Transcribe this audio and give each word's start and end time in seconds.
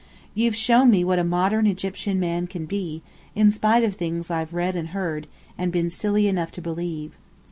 You've 0.33 0.55
shown 0.55 0.89
me 0.89 1.03
what 1.03 1.19
a 1.19 1.23
modern 1.23 1.67
Egyptian 1.67 2.19
man 2.19 2.47
can 2.47 2.65
be, 2.65 3.03
in 3.35 3.51
spite 3.51 3.83
of 3.83 3.93
things 3.93 4.31
I've 4.31 4.51
read 4.51 4.75
and 4.75 4.87
heard, 4.87 5.27
and 5.59 5.71
been 5.71 5.91
silly 5.91 6.27
enough 6.27 6.51
to 6.53 6.59
believe. 6.61 7.11